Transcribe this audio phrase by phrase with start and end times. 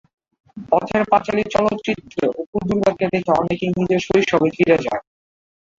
[0.71, 5.03] পথের পাঁচালী চলচ্চিত্রে অপু-দুর্গাকে দেখে অনেকেই নিজের শৈশবে ফিরে যায়।